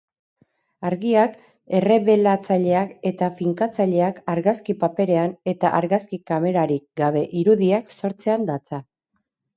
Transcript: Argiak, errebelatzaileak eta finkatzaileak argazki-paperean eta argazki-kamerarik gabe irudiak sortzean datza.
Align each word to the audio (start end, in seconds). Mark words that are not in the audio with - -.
Argiak, 0.87 1.35
errebelatzaileak 1.79 2.95
eta 3.11 3.29
finkatzaileak 3.41 4.19
argazki-paperean 4.35 5.35
eta 5.53 5.75
argazki-kamerarik 5.83 6.89
gabe 7.03 7.23
irudiak 7.43 7.99
sortzean 8.01 8.49
datza. 8.53 8.85